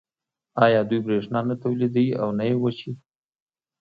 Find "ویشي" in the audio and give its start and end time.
2.57-2.91